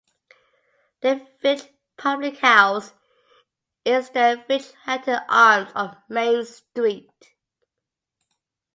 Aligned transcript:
The 1.03 1.27
village 1.43 1.67
public 1.95 2.39
house 2.39 2.91
is 3.85 4.09
the 4.09 4.43
Finch 4.47 4.71
Hatton 4.83 5.19
Arms 5.29 5.69
on 5.75 5.95
Main 6.09 6.43
Street. 6.43 7.11